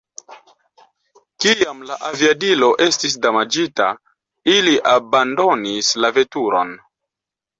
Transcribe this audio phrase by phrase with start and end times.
[1.43, 3.89] Kiam la aviadilo estis damaĝita,
[4.55, 6.73] ili abandonis la veturon.